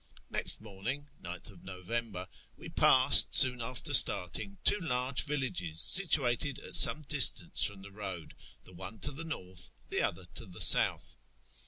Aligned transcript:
Next 0.31 0.61
morning 0.61 1.09
(9th 1.21 1.63
Xovember) 1.63 2.27
we 2.57 2.69
passed, 2.69 3.35
soon 3.35 3.61
after 3.61 3.93
start 3.93 4.39
ing, 4.39 4.57
two 4.63 4.79
large 4.79 5.21
villages, 5.25 5.79
situated 5.79 6.57
at 6.57 6.75
some 6.75 7.03
distance 7.03 7.63
from 7.63 7.83
the 7.83 7.91
road, 7.91 8.33
the 8.63 8.73
one 8.73 8.97
to 9.01 9.11
the 9.11 9.23
north, 9.23 9.69
the 9.89 10.01
other 10.01 10.25
to 10.33 10.47
the 10.47 10.59
south. 10.59 11.17